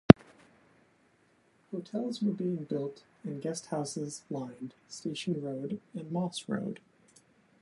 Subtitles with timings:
[1.69, 6.79] Hotels were being built and guesthouses lined Station Road and Moss Road.